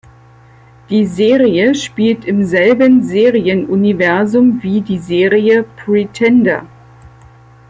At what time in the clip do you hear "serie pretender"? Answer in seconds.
4.97-6.65